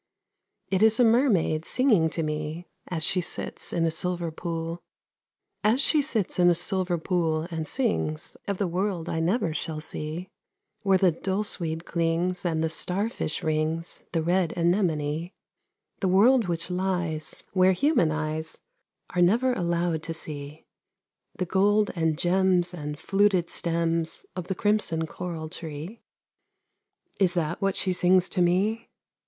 It 0.71 0.81
is 0.81 0.99
a 0.99 1.03
mermaid 1.03 1.63
singing 1.63 2.09
to 2.09 2.23
me 2.23 2.65
As 2.87 3.03
she 3.03 3.21
sits 3.21 3.71
in 3.71 3.85
a 3.85 3.91
silver 3.91 4.31
pool. 4.31 4.81
As 5.63 5.79
she 5.79 6.01
sits 6.01 6.39
in 6.39 6.49
a 6.49 6.55
silver 6.55 6.97
pool 6.97 7.47
and 7.51 7.67
sings 7.67 8.35
Of 8.47 8.57
the 8.57 8.65
world 8.65 9.07
I 9.09 9.19
never 9.19 9.53
shall 9.53 9.79
see, 9.79 10.31
Where 10.81 10.97
the 10.97 11.11
dulse 11.11 11.59
weed 11.59 11.85
clings, 11.85 12.43
And 12.47 12.63
the 12.63 12.67
star 12.69 13.09
fish 13.09 13.43
rings 13.43 14.01
The 14.11 14.23
red 14.23 14.53
anemone; 14.57 15.33
The 15.99 16.07
world 16.07 16.47
which 16.47 16.71
lies 16.71 17.43
Where 17.53 17.73
human 17.73 18.11
eyes 18.11 18.57
Are 19.11 19.21
never 19.21 19.53
allowed 19.53 20.01
to 20.01 20.15
see 20.15 20.65
The 21.35 21.45
gold 21.45 21.91
and 21.95 22.17
gems 22.17 22.73
And 22.73 22.97
fluted 22.97 23.51
stems 23.51 24.25
Of 24.35 24.47
the 24.47 24.55
crimson 24.55 25.05
coral 25.05 25.47
tree 25.47 26.01
Is 27.19 27.35
that 27.35 27.61
what 27.61 27.75
she 27.75 27.93
sings 27.93 28.29
to 28.29 28.41
me? 28.41 28.89